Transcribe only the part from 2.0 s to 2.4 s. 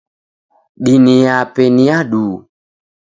duu.